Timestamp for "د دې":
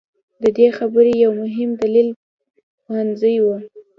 0.41-0.67